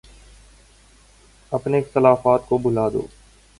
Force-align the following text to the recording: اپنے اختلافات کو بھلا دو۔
اپنے 1.51 1.79
اختلافات 1.79 2.45
کو 2.45 2.57
بھلا 2.57 2.87
دو۔ 2.89 3.07